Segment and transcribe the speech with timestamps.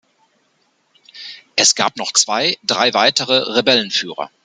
[1.55, 4.31] Es gab noch zwei, drei weitere Rebellenführer.